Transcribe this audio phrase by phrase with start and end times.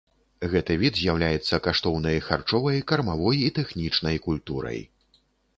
[0.53, 4.83] Гэты від з'яўляецца каштоўнай харчовай, кармавой і тэхнічнай культурай.